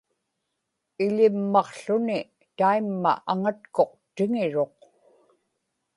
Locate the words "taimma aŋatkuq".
2.57-3.91